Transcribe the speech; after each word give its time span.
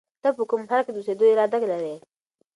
ته 0.23 0.29
په 0.37 0.43
کوم 0.49 0.61
ښار 0.69 0.81
کې 0.85 0.91
د 0.93 0.97
اوسېدو 0.99 1.25
اراده 1.31 1.57
لرې؟ 1.71 1.95